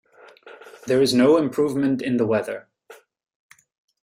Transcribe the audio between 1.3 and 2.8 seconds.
improvement in the weather.